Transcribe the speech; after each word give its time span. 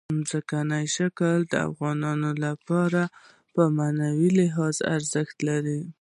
ځمکنی 0.29 0.85
شکل 0.95 1.37
د 1.51 1.53
افغانانو 1.69 2.29
لپاره 2.45 3.01
په 3.53 3.61
معنوي 3.77 4.29
لحاظ 4.39 4.75
ارزښت 4.95 5.37
لري. 5.49 5.81